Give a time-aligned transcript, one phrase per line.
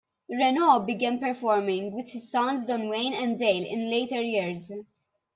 [0.31, 4.71] Reno began performing with his sons Don Wayne and Dale in later years.